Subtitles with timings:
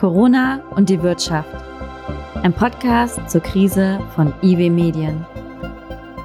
[0.00, 1.54] Corona und die Wirtschaft.
[2.42, 5.26] Ein Podcast zur Krise von IW Medien.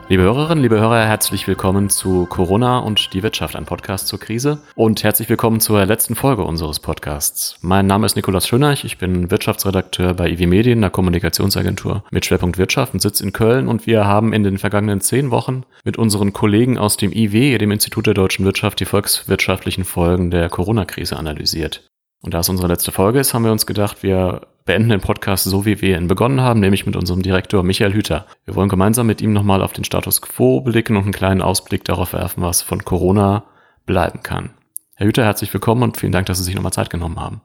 [0.08, 4.60] Liebe Hörerinnen, liebe Hörer, herzlich willkommen zu Corona und die Wirtschaft, ein Podcast zur Krise.
[4.76, 7.58] Und herzlich willkommen zur letzten Folge unseres Podcasts.
[7.60, 12.58] Mein Name ist Nikolaus Schönerich, ich bin Wirtschaftsredakteur bei IW Medien, einer Kommunikationsagentur mit Schwerpunkt
[12.58, 13.68] Wirtschaft und sitze in Köln.
[13.68, 17.72] Und wir haben in den vergangenen zehn Wochen mit unseren Kollegen aus dem IW, dem
[17.72, 21.90] Institut der deutschen Wirtschaft, die volkswirtschaftlichen Folgen der Corona-Krise analysiert.
[22.22, 25.44] Und da es unsere letzte Folge ist, haben wir uns gedacht, wir beenden den Podcast
[25.44, 28.26] so, wie wir ihn begonnen haben, nämlich mit unserem Direktor Michael Hüter.
[28.46, 31.84] Wir wollen gemeinsam mit ihm nochmal auf den Status quo blicken und einen kleinen Ausblick
[31.84, 33.44] darauf werfen, was von Corona
[33.86, 34.52] bleiben kann.
[34.96, 37.42] Herr Hüter, herzlich willkommen und vielen Dank, dass Sie sich nochmal Zeit genommen haben.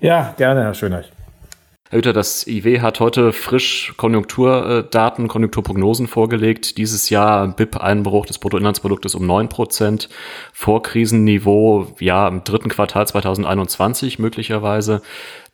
[0.00, 1.12] Ja, gerne, Herr Schönreich.
[1.88, 6.78] Herr das IW hat heute frisch Konjunkturdaten, Konjunkturprognosen vorgelegt.
[6.78, 10.08] Dieses Jahr BIP-Einbruch des Bruttoinlandsproduktes um neun Prozent,
[10.52, 15.00] Vorkrisenniveau, ja, im dritten Quartal 2021 möglicherweise.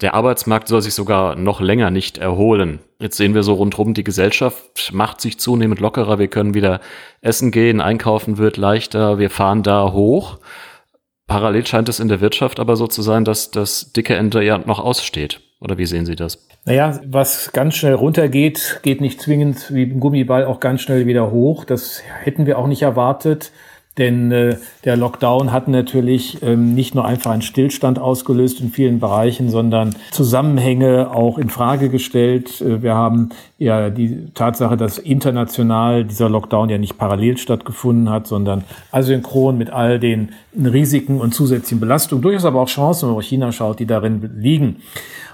[0.00, 2.78] Der Arbeitsmarkt soll sich sogar noch länger nicht erholen.
[2.98, 6.18] Jetzt sehen wir so rundherum, die Gesellschaft macht sich zunehmend lockerer.
[6.18, 6.80] Wir können wieder
[7.20, 10.38] essen gehen, einkaufen wird leichter, wir fahren da hoch.
[11.32, 14.58] Parallel scheint es in der Wirtschaft aber so zu sein, dass das dicke Ende ja
[14.58, 15.40] noch aussteht.
[15.60, 16.46] Oder wie sehen Sie das?
[16.66, 21.30] Naja, was ganz schnell runtergeht, geht nicht zwingend wie ein Gummiball auch ganz schnell wieder
[21.30, 21.64] hoch.
[21.64, 23.50] Das hätten wir auch nicht erwartet.
[23.98, 29.00] Denn äh, der Lockdown hat natürlich ähm, nicht nur einfach einen Stillstand ausgelöst in vielen
[29.00, 32.62] Bereichen, sondern Zusammenhänge auch in Frage gestellt.
[32.62, 38.26] Äh, wir haben ja die Tatsache, dass international dieser Lockdown ja nicht parallel stattgefunden hat,
[38.26, 43.18] sondern asynchron mit all den Risiken und zusätzlichen Belastungen, durchaus aber auch Chancen, wenn man
[43.18, 44.76] auf China schaut, die darin liegen.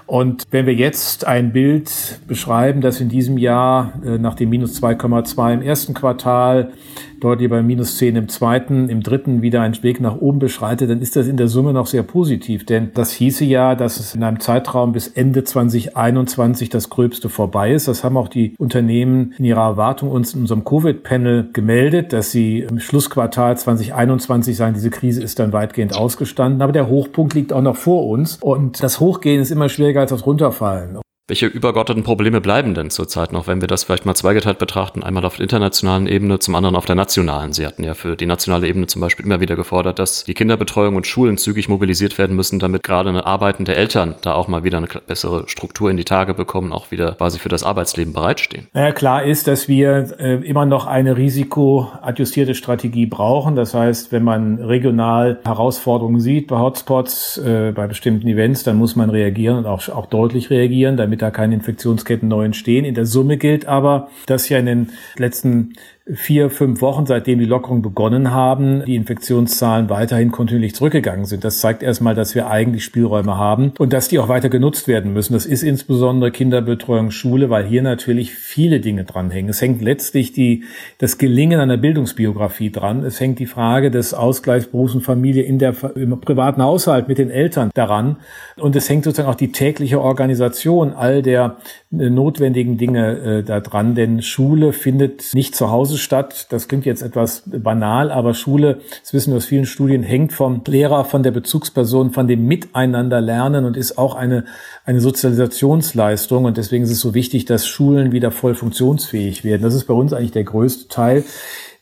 [0.09, 4.81] Und wenn wir jetzt ein Bild beschreiben, das in diesem Jahr äh, nach dem minus
[4.81, 6.71] 2,2 im ersten Quartal
[7.19, 11.01] deutlich bei minus 10 im zweiten, im dritten wieder einen Weg nach oben beschreitet, dann
[11.01, 12.65] ist das in der Summe noch sehr positiv.
[12.65, 17.73] Denn das hieße ja, dass es in einem Zeitraum bis Ende 2021 das Gröbste vorbei
[17.73, 17.87] ist.
[17.87, 22.61] Das haben auch die Unternehmen in ihrer Erwartung uns in unserem Covid-Panel gemeldet, dass sie
[22.61, 26.61] im Schlussquartal 2021 sagen, diese Krise ist dann weitgehend ausgestanden.
[26.61, 28.37] Aber der Hochpunkt liegt auch noch vor uns.
[28.41, 30.99] Und das Hochgehen ist immer schwieriger als das Runterfallen.
[31.29, 35.03] Welche übergeordneten Probleme bleiben denn zurzeit noch, wenn wir das vielleicht mal zweigeteilt betrachten?
[35.03, 37.53] Einmal auf der internationalen Ebene, zum anderen auf der nationalen.
[37.53, 40.95] Sie hatten ja für die nationale Ebene zum Beispiel immer wieder gefordert, dass die Kinderbetreuung
[40.95, 44.79] und Schulen zügig mobilisiert werden müssen, damit gerade eine arbeitende Eltern da auch mal wieder
[44.79, 48.67] eine bessere Struktur in die Tage bekommen, auch wieder quasi für das Arbeitsleben bereitstehen.
[48.73, 53.55] Naja, klar ist, dass wir äh, immer noch eine risikoadjustierte Strategie brauchen.
[53.55, 58.95] Das heißt, wenn man regional Herausforderungen sieht bei Hotspots, äh, bei bestimmten Events, dann muss
[58.95, 62.85] man reagieren und auch, auch deutlich reagieren, damit damit da keine Infektionsketten neu entstehen.
[62.85, 65.73] In der Summe gilt aber, dass ja in den letzten
[66.13, 71.43] vier, fünf Wochen, seitdem die Lockerungen begonnen haben, die Infektionszahlen weiterhin kontinuierlich zurückgegangen sind.
[71.43, 75.13] Das zeigt erstmal, dass wir eigentlich Spielräume haben und dass die auch weiter genutzt werden
[75.13, 75.33] müssen.
[75.33, 79.49] Das ist insbesondere Kinderbetreuung, Schule, weil hier natürlich viele Dinge dranhängen.
[79.49, 80.63] Es hängt letztlich die,
[80.97, 83.03] das Gelingen einer Bildungsbiografie dran.
[83.03, 87.19] Es hängt die Frage des Ausgleichs Berufs und Familie in der, im privaten Haushalt mit
[87.19, 88.17] den Eltern daran.
[88.57, 91.57] Und es hängt sozusagen auch die tägliche Organisation all der
[91.91, 93.95] notwendigen Dinge äh, da dran.
[93.95, 96.47] Denn Schule findet nicht zu Hause statt.
[96.49, 100.61] Das klingt jetzt etwas banal, aber Schule, das wissen wir aus vielen Studien, hängt vom
[100.67, 104.45] Lehrer, von der Bezugsperson, von dem Miteinander lernen und ist auch eine,
[104.85, 106.45] eine Sozialisationsleistung.
[106.45, 109.63] Und deswegen ist es so wichtig, dass Schulen wieder voll funktionsfähig werden.
[109.63, 111.23] Das ist bei uns eigentlich der größte Teil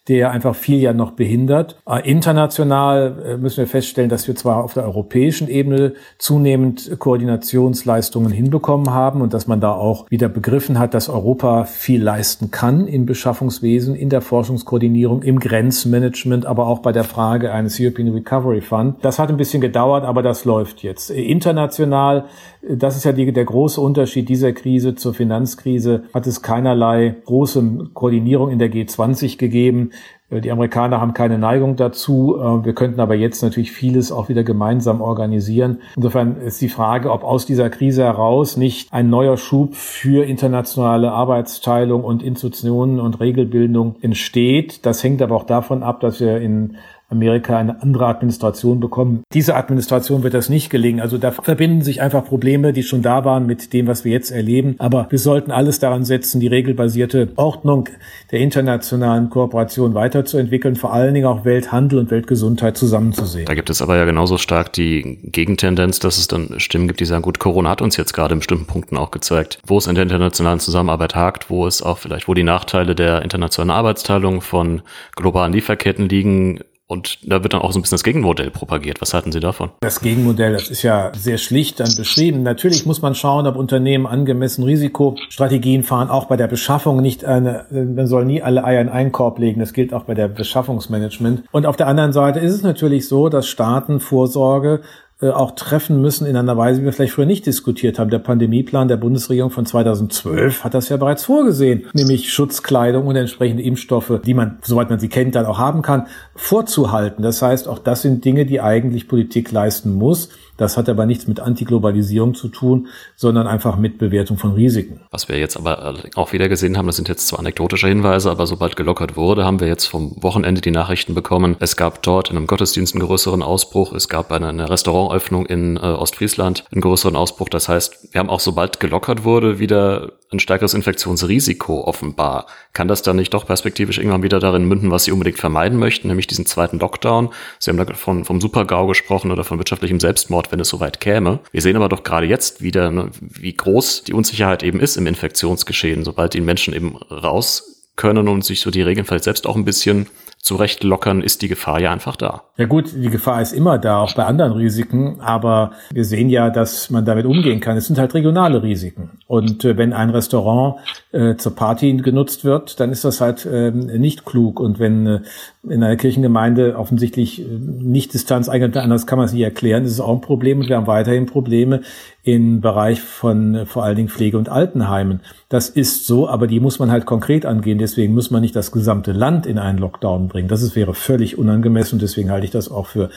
[0.07, 1.77] der einfach viel ja noch behindert.
[1.87, 8.31] Äh, international äh, müssen wir feststellen, dass wir zwar auf der europäischen Ebene zunehmend Koordinationsleistungen
[8.31, 12.87] hinbekommen haben und dass man da auch wieder begriffen hat, dass Europa viel leisten kann
[12.87, 18.61] im Beschaffungswesen, in der Forschungskoordinierung, im Grenzmanagement, aber auch bei der Frage eines European Recovery
[18.61, 18.95] Fund.
[19.01, 21.11] Das hat ein bisschen gedauert, aber das läuft jetzt.
[21.11, 22.25] Äh, international,
[22.67, 27.89] das ist ja die, der große Unterschied dieser Krise zur Finanzkrise, hat es keinerlei große
[27.93, 29.91] Koordinierung in der G20 gegeben.
[30.29, 32.37] Äh, die Amerikaner haben keine Neigung dazu.
[32.37, 35.79] Äh, wir könnten aber jetzt natürlich vieles auch wieder gemeinsam organisieren.
[35.95, 41.11] Insofern ist die Frage, ob aus dieser Krise heraus nicht ein neuer Schub für internationale
[41.11, 44.85] Arbeitsteilung und Institutionen und Regelbildung entsteht.
[44.85, 46.77] Das hängt aber auch davon ab, dass wir in
[47.09, 49.23] Amerika eine andere Administration bekommen.
[49.33, 50.99] Diese Administration wird das nicht gelingen.
[50.99, 54.31] Also da verbinden sich einfach Probleme, die schon da waren mit dem, was wir jetzt
[54.31, 54.75] erleben.
[54.79, 57.87] Aber wir sollten alles daran setzen, die regelbasierte Ordnung
[58.31, 63.45] der internationalen Kooperation weiterzuentwickeln, vor allen Dingen auch Welthandel und Weltgesundheit zusammenzusehen.
[63.45, 67.05] Da gibt es aber ja genauso stark die Gegentendenz, dass es dann Stimmen gibt, die
[67.05, 69.95] sagen, gut, Corona hat uns jetzt gerade in bestimmten Punkten auch gezeigt, wo es in
[69.95, 74.81] der internationalen Zusammenarbeit hakt, wo es auch vielleicht, wo die Nachteile der internationalen Arbeitsteilung von
[75.15, 76.59] globalen Lieferketten liegen,
[76.89, 79.01] Und da wird dann auch so ein bisschen das Gegenmodell propagiert.
[79.01, 79.71] Was halten Sie davon?
[79.81, 82.43] Das Gegenmodell, das ist ja sehr schlicht dann beschrieben.
[82.43, 87.65] Natürlich muss man schauen, ob Unternehmen angemessen Risikostrategien fahren, auch bei der Beschaffung nicht eine,
[87.71, 89.59] man soll nie alle Eier in einen Korb legen.
[89.59, 91.43] Das gilt auch bei der Beschaffungsmanagement.
[91.51, 94.81] Und auf der anderen Seite ist es natürlich so, dass Staaten Vorsorge
[95.19, 98.11] äh, auch treffen müssen in einer Weise, wie wir vielleicht früher nicht diskutiert haben.
[98.11, 103.63] Der Pandemieplan der Bundesregierung von 2012 hat das ja bereits vorgesehen, nämlich Schutzkleidung und entsprechende
[103.63, 106.05] Impfstoffe, die man, soweit man sie kennt, dann auch haben kann,
[106.35, 107.23] vorzuhalten.
[107.23, 110.29] Das heißt, auch das sind Dinge, die eigentlich Politik leisten muss.
[110.57, 115.01] Das hat aber nichts mit Antiglobalisierung zu tun, sondern einfach mit Bewertung von Risiken.
[115.11, 118.47] Was wir jetzt aber auch wieder gesehen haben, das sind jetzt zwar anekdotische Hinweise, aber
[118.47, 121.55] sobald gelockert wurde, haben wir jetzt vom Wochenende die Nachrichten bekommen.
[121.59, 123.93] Es gab dort in einem Gottesdienst einen größeren Ausbruch.
[123.93, 127.49] Es gab eine, eine Restaurantöffnung in äh, Ostfriesland einen größeren Ausbruch.
[127.49, 132.47] Das heißt, wir haben auch sobald gelockert wurde, wieder ein stärkeres Infektionsrisiko offenbar.
[132.73, 136.09] Kann das dann nicht doch perspektivisch irgendwann wieder darin münden, was Sie unbedingt vermeiden möchten,
[136.09, 137.29] nämlich diesen zweiten Lockdown?
[137.59, 141.39] Sie haben da von, vom Supergau gesprochen oder von wirtschaftlichem Selbstmord, wenn es soweit käme.
[141.51, 145.07] Wir sehen aber doch gerade jetzt wieder, ne, wie groß die Unsicherheit eben ist im
[145.07, 149.55] Infektionsgeschehen, sobald die Menschen eben raus können und sich so die Regeln vielleicht selbst auch
[149.55, 150.07] ein bisschen
[150.47, 152.43] zurecht lockern, ist die Gefahr ja einfach da.
[152.55, 156.49] Ja gut, die Gefahr ist immer da, auch bei anderen Risiken, aber wir sehen ja,
[156.49, 157.77] dass man damit umgehen kann.
[157.77, 159.11] Es sind halt regionale Risiken.
[159.27, 160.77] Und äh, wenn ein Restaurant
[161.11, 164.59] äh, zur Party genutzt wird, dann ist das halt äh, nicht klug.
[164.59, 165.19] Und wenn äh,
[165.63, 169.91] in einer Kirchengemeinde offensichtlich äh, nicht Distanz eingehalten anders kann man es nicht erklären, das
[169.91, 170.59] ist auch ein Problem.
[170.61, 171.81] Und wir haben weiterhin Probleme
[172.23, 175.21] im Bereich von äh, vor allen Dingen Pflege- und Altenheimen.
[175.49, 177.77] Das ist so, aber die muss man halt konkret angehen.
[177.77, 180.36] Deswegen muss man nicht das gesamte Land in einen Lockdown bringen.
[180.45, 183.09] Das ist, wäre völlig unangemessen und deswegen halte ich das auch für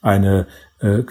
[0.00, 0.46] eine
[0.80, 1.02] äh,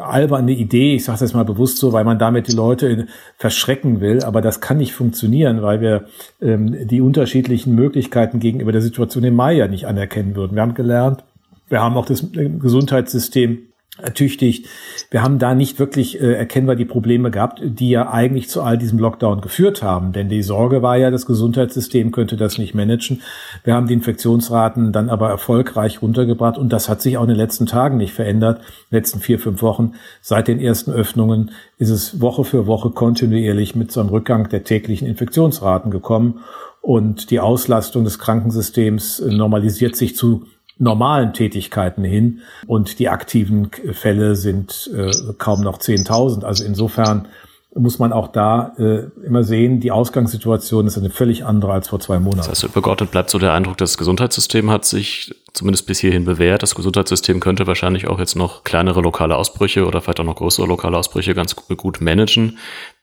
[0.00, 3.06] alberne Idee, ich sage das mal bewusst so, weil man damit die Leute
[3.36, 6.06] verschrecken will, aber das kann nicht funktionieren, weil wir
[6.40, 10.56] ähm, die unterschiedlichen Möglichkeiten gegenüber der Situation im Mai ja nicht anerkennen würden.
[10.56, 11.22] Wir haben gelernt,
[11.68, 13.58] wir haben auch das äh, Gesundheitssystem
[14.00, 14.66] ertüchtigt.
[15.10, 18.76] Wir haben da nicht wirklich äh, erkennbar die Probleme gehabt, die ja eigentlich zu all
[18.76, 20.12] diesem Lockdown geführt haben.
[20.12, 23.22] Denn die Sorge war ja, das Gesundheitssystem könnte das nicht managen.
[23.64, 27.38] Wir haben die Infektionsraten dann aber erfolgreich runtergebracht und das hat sich auch in den
[27.38, 28.58] letzten Tagen nicht verändert.
[28.58, 32.90] In den letzten vier, fünf Wochen seit den ersten Öffnungen ist es Woche für Woche
[32.90, 36.40] kontinuierlich mit so einem Rückgang der täglichen Infektionsraten gekommen.
[36.82, 40.46] Und die Auslastung des Krankensystems normalisiert sich zu
[40.78, 46.44] normalen Tätigkeiten hin und die aktiven Fälle sind äh, kaum noch 10.000.
[46.44, 47.28] Also insofern
[47.74, 52.00] muss man auch da äh, immer sehen, die Ausgangssituation ist eine völlig andere als vor
[52.00, 52.48] zwei Monaten.
[52.48, 56.62] Das heißt, übergeordnet bleibt so der Eindruck, das Gesundheitssystem hat sich zumindest bis hierhin bewährt.
[56.62, 60.66] Das Gesundheitssystem könnte wahrscheinlich auch jetzt noch kleinere lokale Ausbrüche oder vielleicht auch noch größere
[60.66, 62.58] lokale Ausbrüche ganz gut managen.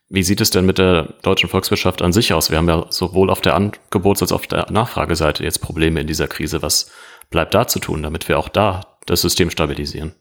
[0.10, 2.52] Wie sieht es denn mit der deutschen Volkswirtschaft an sich aus?
[2.52, 6.08] Wir haben ja sowohl auf der Angebots- als auch auf der Nachfrageseite jetzt Probleme in
[6.08, 6.62] dieser Krise.
[6.62, 6.92] Was
[7.34, 10.14] bleibt da zu tun, damit wir auch da das System stabilisieren?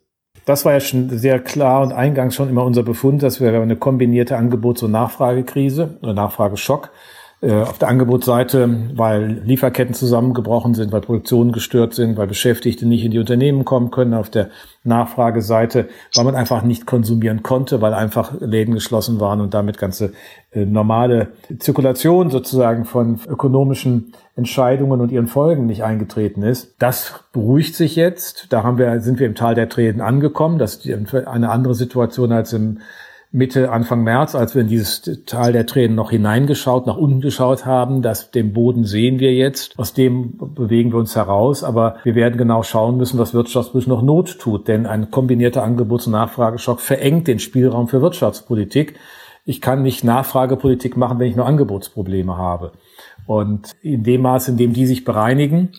[0.45, 3.77] Das war ja schon sehr klar und eingangs schon immer unser Befund, dass wir eine
[3.77, 11.01] kombinierte Angebots- und Nachfragekrise oder Nachfrageschock äh, auf der Angebotsseite, weil Lieferketten zusammengebrochen sind, weil
[11.01, 14.15] Produktionen gestört sind, weil Beschäftigte nicht in die Unternehmen kommen können.
[14.15, 14.51] Auf der
[14.85, 20.13] Nachfrageseite, weil man einfach nicht konsumieren konnte, weil einfach Läden geschlossen waren und damit ganze
[20.53, 26.77] äh, normale Zirkulation sozusagen von ökonomischen Entscheidungen und ihren Folgen nicht eingetreten ist.
[26.79, 28.47] Das beruhigt sich jetzt.
[28.51, 30.59] Da haben wir, sind wir im Tal der Tränen angekommen.
[30.59, 32.79] Das ist eine andere Situation als im
[33.35, 37.65] Mitte, Anfang März, als wir in dieses Tal der Tränen noch hineingeschaut, nach unten geschaut
[37.65, 39.79] haben, dass den Boden sehen wir jetzt.
[39.79, 41.65] Aus dem bewegen wir uns heraus.
[41.65, 44.69] Aber wir werden genau schauen müssen, was wirtschaftspolitisch noch Not tut.
[44.69, 48.97] Denn ein kombinierter Angebots- und Nachfrageschock verengt den Spielraum für Wirtschaftspolitik.
[49.47, 52.73] Ich kann nicht Nachfragepolitik machen, wenn ich nur Angebotsprobleme habe.
[53.27, 55.71] Und in dem Maß, in dem die sich bereinigen,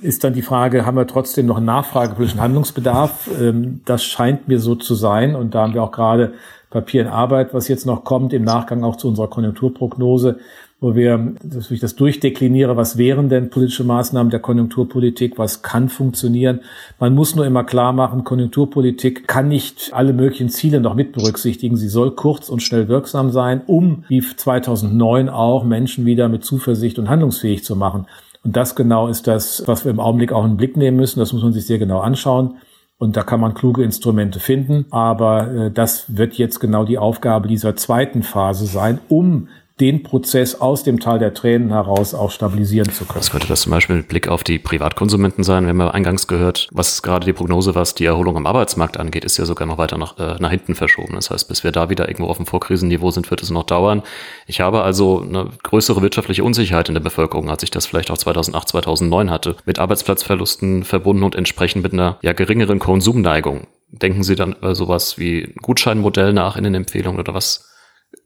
[0.00, 3.28] ist dann die Frage, haben wir trotzdem noch einen nachfragepolitischen Handlungsbedarf?
[3.38, 5.34] Ähm, das scheint mir so zu sein.
[5.34, 6.32] Und da haben wir auch gerade
[6.72, 10.38] Papier in Arbeit, was jetzt noch kommt, im Nachgang auch zu unserer Konjunkturprognose,
[10.80, 15.88] wo wir, dass ich das durchdekliniere, was wären denn politische Maßnahmen der Konjunkturpolitik, was kann
[15.88, 16.60] funktionieren.
[16.98, 21.76] Man muss nur immer klar machen, Konjunkturpolitik kann nicht alle möglichen Ziele noch mit berücksichtigen.
[21.76, 26.98] Sie soll kurz und schnell wirksam sein, um wie 2009 auch Menschen wieder mit Zuversicht
[26.98, 28.06] und handlungsfähig zu machen.
[28.42, 31.20] Und das genau ist das, was wir im Augenblick auch in den Blick nehmen müssen.
[31.20, 32.56] Das muss man sich sehr genau anschauen.
[33.02, 34.86] Und da kann man kluge Instrumente finden.
[34.90, 39.48] Aber äh, das wird jetzt genau die Aufgabe dieser zweiten Phase sein, um
[39.82, 43.18] den Prozess aus dem Tal der Tränen heraus auch stabilisieren zu können.
[43.18, 45.64] Was könnte das zum Beispiel mit Blick auf die Privatkonsumenten sein?
[45.64, 49.24] Wir haben ja eingangs gehört, was gerade die Prognose, was die Erholung am Arbeitsmarkt angeht,
[49.24, 51.16] ist ja sogar noch weiter nach, äh, nach hinten verschoben.
[51.16, 54.04] Das heißt, bis wir da wieder irgendwo auf dem Vorkrisenniveau sind, wird es noch dauern.
[54.46, 58.18] Ich habe also eine größere wirtschaftliche Unsicherheit in der Bevölkerung, als ich das vielleicht auch
[58.18, 63.66] 2008, 2009 hatte, mit Arbeitsplatzverlusten verbunden und entsprechend mit einer ja geringeren Konsumneigung.
[63.88, 67.68] Denken Sie dann über sowas wie Gutscheinmodell nach in den Empfehlungen oder was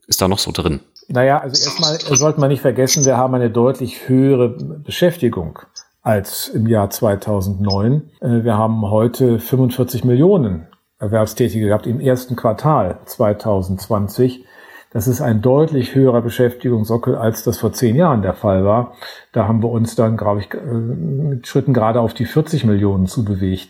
[0.05, 0.81] ist da noch so drin?
[1.07, 5.59] Naja, also erstmal sollte man nicht vergessen, wir haben eine deutlich höhere Beschäftigung
[6.01, 8.09] als im Jahr 2009.
[8.19, 10.67] Äh, wir haben heute 45 Millionen
[10.99, 14.45] Erwerbstätige gehabt im ersten Quartal 2020.
[14.91, 18.93] Das ist ein deutlich höherer Beschäftigungssockel, als das vor zehn Jahren der Fall war.
[19.31, 23.07] Da haben wir uns dann, glaube ich, äh, mit Schritten gerade auf die 40 Millionen
[23.07, 23.69] zubewegt.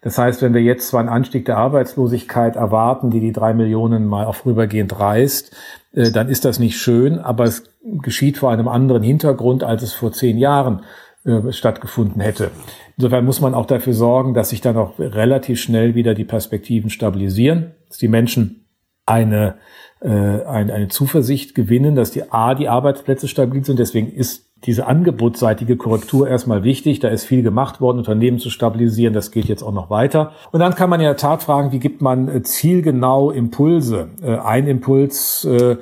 [0.00, 4.06] Das heißt, wenn wir jetzt zwar einen Anstieg der Arbeitslosigkeit erwarten, die die drei Millionen
[4.06, 5.54] mal auf vorübergehend reißt,
[5.94, 7.64] äh, dann ist das nicht schön, aber es
[8.02, 10.82] geschieht vor einem anderen Hintergrund, als es vor zehn Jahren
[11.24, 12.50] äh, stattgefunden hätte.
[12.96, 16.90] Insofern muss man auch dafür sorgen, dass sich dann auch relativ schnell wieder die Perspektiven
[16.90, 18.66] stabilisieren, dass die Menschen
[19.06, 19.56] eine,
[20.00, 23.78] äh, eine, eine Zuversicht gewinnen, dass die A, die Arbeitsplätze stabil sind.
[23.78, 26.98] Deswegen ist diese angebotsseitige Korrektur erstmal wichtig.
[27.00, 29.14] Da ist viel gemacht worden, Unternehmen zu stabilisieren.
[29.14, 30.32] Das geht jetzt auch noch weiter.
[30.50, 34.08] Und dann kann man in der Tat fragen, wie gibt man äh, zielgenau Impulse?
[34.20, 35.76] Äh, ein Impuls äh,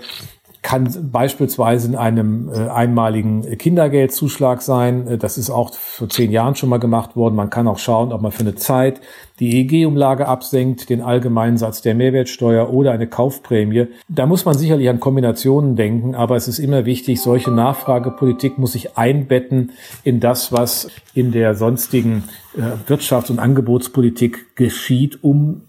[0.67, 5.07] kann beispielsweise in einem äh, einmaligen Kindergeldzuschlag sein.
[5.07, 7.37] Äh, das ist auch vor zehn Jahren schon mal gemacht worden.
[7.37, 9.01] Man kann auch schauen, ob man für eine Zeit
[9.39, 13.87] die EEG-Umlage absenkt, den allgemeinen Satz der Mehrwertsteuer oder eine Kaufprämie.
[14.09, 18.73] Da muss man sicherlich an Kombinationen denken, aber es ist immer wichtig, solche Nachfragepolitik muss
[18.73, 19.71] sich einbetten
[20.03, 22.25] in das, was in der sonstigen
[22.57, 25.61] äh, Wirtschafts- und Angebotspolitik geschieht, um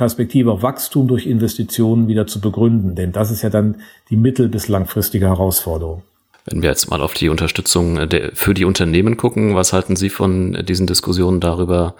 [0.00, 2.94] Perspektive auf Wachstum durch Investitionen wieder zu begründen.
[2.94, 6.00] Denn das ist ja dann die mittel- bis langfristige Herausforderung.
[6.46, 10.64] Wenn wir jetzt mal auf die Unterstützung für die Unternehmen gucken, was halten Sie von
[10.64, 11.96] diesen Diskussionen darüber,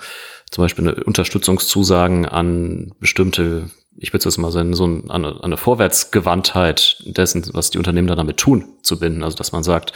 [0.50, 7.44] zum Beispiel Unterstützungszusagen an bestimmte, ich würde es mal sagen, so eine, eine Vorwärtsgewandtheit dessen,
[7.52, 9.23] was die Unternehmen da damit tun, zu binden.
[9.23, 9.92] Also dass man sagt,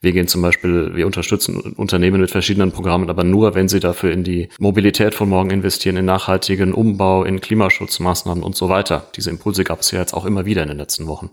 [0.00, 4.12] wir gehen zum Beispiel, wir unterstützen Unternehmen mit verschiedenen Programmen, aber nur, wenn sie dafür
[4.12, 9.06] in die Mobilität von morgen investieren, in nachhaltigen Umbau, in Klimaschutzmaßnahmen und so weiter.
[9.16, 11.30] Diese Impulse gab es ja jetzt auch immer wieder in den letzten Wochen.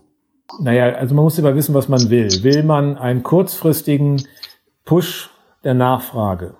[0.60, 2.28] Naja, also man muss immer wissen, was man will.
[2.42, 4.26] Will man einen kurzfristigen
[4.84, 5.30] Push
[5.64, 6.54] der Nachfrage,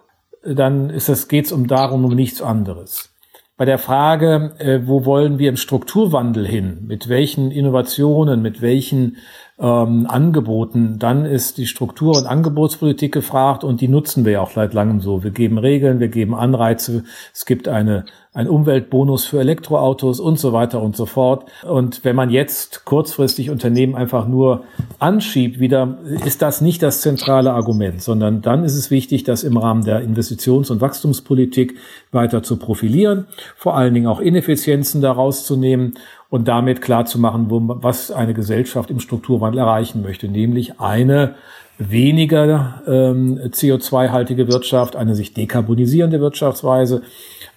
[0.45, 3.12] dann ist das, geht's um darum, um nichts anderes.
[3.59, 9.19] Bei der Frage, äh, wo wollen wir im Strukturwandel hin, mit welchen Innovationen, mit welchen
[9.59, 14.51] ähm, Angeboten, dann ist die Struktur- und Angebotspolitik gefragt und die nutzen wir ja auch
[14.51, 15.23] seit langem so.
[15.23, 17.05] Wir geben Regeln, wir geben Anreize,
[17.35, 21.51] es gibt eine, ein Umweltbonus für Elektroautos und so weiter und so fort.
[21.69, 24.65] Und wenn man jetzt kurzfristig Unternehmen einfach nur
[24.99, 29.59] anschiebt, wieder ist das nicht das zentrale Argument, sondern dann ist es wichtig, das im
[29.59, 31.77] Rahmen der Investitions- und Wachstumspolitik
[32.11, 35.95] weiter zu profilieren, vor allen Dingen auch Ineffizienzen daraus zu nehmen
[36.31, 41.35] und damit klar zu machen, wo, was eine Gesellschaft im Strukturwandel erreichen möchte, nämlich eine
[41.79, 47.03] weniger ähm, CO2-haltige Wirtschaft, eine sich dekarbonisierende Wirtschaftsweise,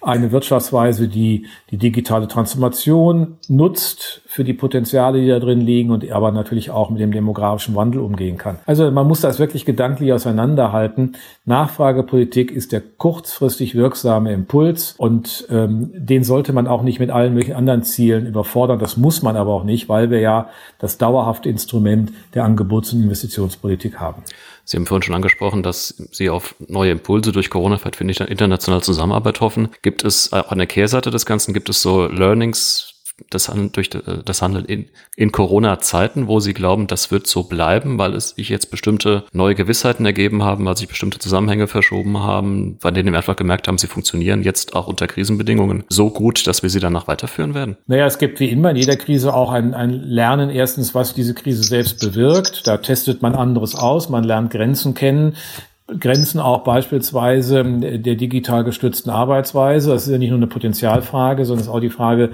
[0.00, 6.08] eine Wirtschaftsweise, die die digitale Transformation nutzt für die Potenziale, die da drin liegen und
[6.12, 8.58] aber natürlich auch mit dem demografischen Wandel umgehen kann.
[8.66, 11.16] Also man muss das wirklich gedanklich auseinanderhalten.
[11.46, 17.32] Nachfragepolitik ist der kurzfristig wirksame Impuls und ähm, den sollte man auch nicht mit allen
[17.32, 18.78] möglichen anderen Zielen überfordern.
[18.78, 23.02] Das muss man aber auch nicht, weil wir ja das dauerhafte Instrument der Angebots- und
[23.02, 24.22] Investitionspolitik haben.
[24.64, 28.20] Sie haben vorhin schon angesprochen, dass Sie auf neue Impulse durch Corona, vielleicht finde ich,
[28.20, 29.68] internationale Zusammenarbeit hoffen.
[29.80, 32.95] Gibt es äh, an der Kehrseite des Ganzen, gibt es so Learnings
[33.30, 37.44] das Handeln durch äh, das Handeln in, in Corona-Zeiten, wo Sie glauben, das wird so
[37.44, 42.18] bleiben, weil es sich jetzt bestimmte neue Gewissheiten ergeben haben, weil sich bestimmte Zusammenhänge verschoben
[42.18, 46.46] haben, bei denen wir einfach gemerkt haben, sie funktionieren jetzt auch unter Krisenbedingungen so gut,
[46.46, 47.76] dass wir sie danach weiterführen werden?
[47.86, 51.34] Naja, es gibt wie immer in jeder Krise auch ein, ein Lernen erstens, was diese
[51.34, 52.66] Krise selbst bewirkt.
[52.66, 55.36] Da testet man anderes aus, man lernt Grenzen kennen.
[55.86, 59.90] Grenzen auch beispielsweise der digital gestützten Arbeitsweise.
[59.90, 62.30] Das ist ja nicht nur eine Potenzialfrage, sondern es ist auch die Frage,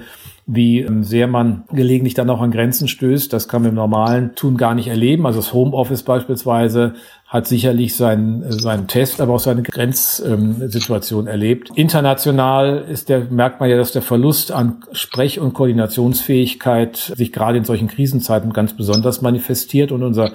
[0.47, 3.33] wie ähm, sehr man gelegentlich dann auch an Grenzen stößt.
[3.33, 5.27] Das kann man im normalen Tun gar nicht erleben.
[5.27, 6.95] Also das Homeoffice beispielsweise
[7.27, 11.71] hat sicherlich seinen, seinen Test, aber auch seine Grenzsituation erlebt.
[11.75, 17.59] International ist der, merkt man ja, dass der Verlust an Sprech- und Koordinationsfähigkeit sich gerade
[17.59, 20.33] in solchen Krisenzeiten ganz besonders manifestiert und unser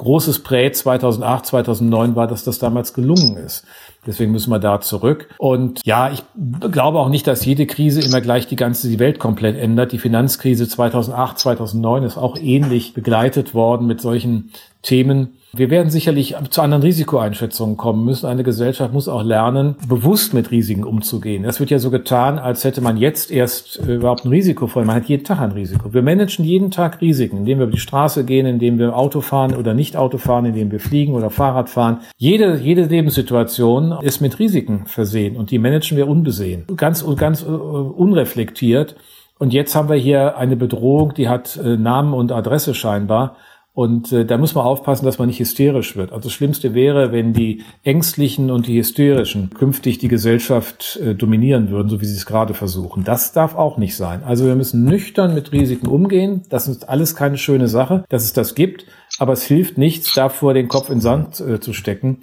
[0.00, 3.64] großes Prä 2008, 2009 war, dass das damals gelungen ist.
[4.06, 5.28] Deswegen müssen wir da zurück.
[5.38, 6.22] Und ja, ich
[6.70, 9.92] glaube auch nicht, dass jede Krise immer gleich die ganze die Welt komplett ändert.
[9.92, 14.52] Die Finanzkrise 2008, 2009 ist auch ähnlich begleitet worden mit solchen
[14.82, 15.36] Themen.
[15.52, 18.26] Wir werden sicherlich zu anderen Risikoeinschätzungen kommen müssen.
[18.26, 21.44] Eine Gesellschaft muss auch lernen, bewusst mit Risiken umzugehen.
[21.44, 24.84] Es wird ja so getan, als hätte man jetzt erst äh, überhaupt ein Risiko vor.
[24.84, 25.92] Man hat jeden Tag ein Risiko.
[25.92, 29.56] Wir managen jeden Tag Risiken, indem wir über die Straße gehen, indem wir Auto fahren
[29.56, 31.98] oder nicht Auto fahren, indem wir fliegen oder Fahrrad fahren.
[32.16, 37.48] Jede, jede Lebenssituation ist mit Risiken versehen und die managen wir unbesehen, ganz, ganz uh,
[37.48, 38.94] unreflektiert.
[39.38, 43.36] Und jetzt haben wir hier eine Bedrohung, die hat äh, Namen und Adresse scheinbar.
[43.80, 46.12] Und äh, da muss man aufpassen, dass man nicht hysterisch wird.
[46.12, 51.70] Also das Schlimmste wäre, wenn die Ängstlichen und die Hysterischen künftig die Gesellschaft äh, dominieren
[51.70, 53.04] würden, so wie sie es gerade versuchen.
[53.04, 54.22] Das darf auch nicht sein.
[54.22, 56.42] Also wir müssen nüchtern mit Risiken umgehen.
[56.50, 58.84] Das ist alles keine schöne Sache, dass es das gibt.
[59.18, 62.18] Aber es hilft nichts, davor den Kopf in Sand äh, zu stecken,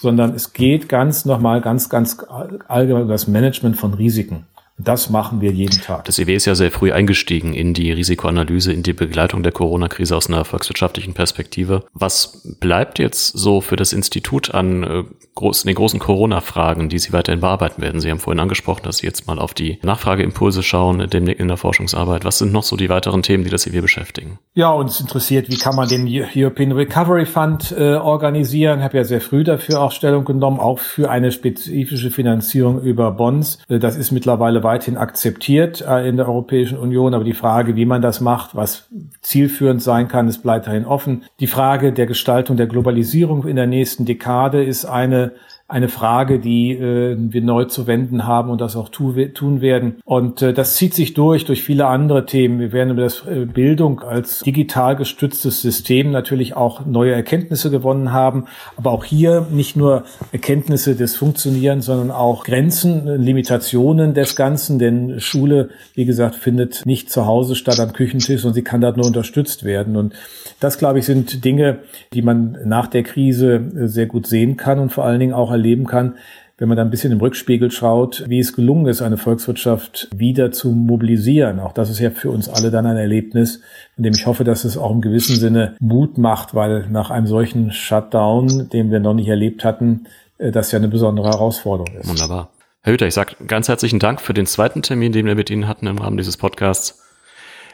[0.00, 2.24] sondern es geht ganz nochmal ganz, ganz
[2.68, 4.46] allgemein um das Management von Risiken.
[4.78, 6.04] Das machen wir jeden Tag.
[6.06, 10.16] Das EW ist ja sehr früh eingestiegen in die Risikoanalyse, in die Begleitung der Corona-Krise
[10.16, 11.84] aus einer volkswirtschaftlichen Perspektive.
[11.92, 17.12] Was bleibt jetzt so für das Institut an äh, groß, den großen Corona-Fragen, die Sie
[17.12, 18.00] weiterhin bearbeiten werden?
[18.00, 22.24] Sie haben vorhin angesprochen, dass Sie jetzt mal auf die Nachfrageimpulse schauen in der Forschungsarbeit.
[22.24, 24.38] Was sind noch so die weiteren Themen, die das EW beschäftigen?
[24.54, 28.80] Ja, uns interessiert, wie kann man den European Recovery Fund äh, organisieren.
[28.80, 33.12] Ich habe ja sehr früh dafür auch Stellung genommen, auch für eine spezifische Finanzierung über
[33.12, 33.58] Bonds.
[33.68, 37.14] Äh, das ist mittlerweile weithin akzeptiert äh, in der Europäischen Union.
[37.14, 38.88] Aber die Frage, wie man das macht, was
[39.20, 41.24] zielführend sein kann, ist weiterhin offen.
[41.40, 45.32] Die Frage der Gestaltung der Globalisierung in der nächsten Dekade ist eine
[45.72, 49.96] eine Frage, die äh, wir neu zu wenden haben und das auch tu, tun werden.
[50.04, 52.60] Und äh, das zieht sich durch, durch viele andere Themen.
[52.60, 58.12] Wir werden über das äh, Bildung als digital gestütztes System natürlich auch neue Erkenntnisse gewonnen
[58.12, 58.44] haben.
[58.76, 64.78] Aber auch hier nicht nur Erkenntnisse des Funktionierens, sondern auch Grenzen, Limitationen des Ganzen.
[64.78, 68.98] Denn Schule, wie gesagt, findet nicht zu Hause statt am Küchentisch und sie kann dort
[68.98, 69.96] nur unterstützt werden.
[69.96, 70.12] Und
[70.60, 71.78] das, glaube ich, sind Dinge,
[72.12, 75.50] die man nach der Krise äh, sehr gut sehen kann und vor allen Dingen auch
[75.50, 76.16] erleben kann,
[76.58, 80.52] wenn man da ein bisschen im Rückspiegel schaut, wie es gelungen ist, eine Volkswirtschaft wieder
[80.52, 81.58] zu mobilisieren.
[81.58, 83.62] Auch das ist ja für uns alle dann ein Erlebnis,
[83.96, 87.26] in dem ich hoffe, dass es auch im gewissen Sinne Mut macht, weil nach einem
[87.26, 90.06] solchen Shutdown, den wir noch nicht erlebt hatten,
[90.38, 92.08] äh, das ja eine besondere Herausforderung ist.
[92.08, 92.50] Wunderbar.
[92.82, 95.68] Herr Hüter, ich sage ganz herzlichen Dank für den zweiten Termin, den wir mit Ihnen
[95.68, 97.02] hatten im Rahmen dieses Podcasts.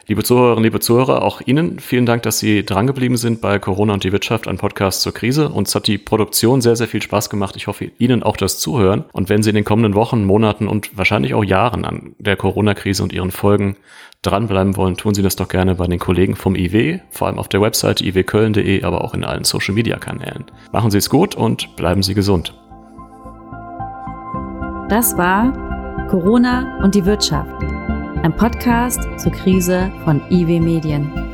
[0.09, 4.03] Liebe Zuhörerinnen, liebe Zuhörer, auch Ihnen vielen Dank, dass Sie drangeblieben sind bei Corona und
[4.03, 5.49] die Wirtschaft, ein Podcast zur Krise.
[5.49, 7.55] Uns hat die Produktion sehr, sehr viel Spaß gemacht.
[7.55, 9.05] Ich hoffe, Ihnen auch das Zuhören.
[9.13, 13.03] Und wenn Sie in den kommenden Wochen, Monaten und wahrscheinlich auch Jahren an der Corona-Krise
[13.03, 13.75] und ihren Folgen
[14.23, 17.47] dranbleiben wollen, tun Sie das doch gerne bei den Kollegen vom IW, vor allem auf
[17.47, 20.45] der Webseite iwköln.de, aber auch in allen Social-Media-Kanälen.
[20.71, 22.55] Machen Sie es gut und bleiben Sie gesund.
[24.89, 27.61] Das war Corona und die Wirtschaft
[28.23, 31.28] ein Podcast zur Krise von IW Medien.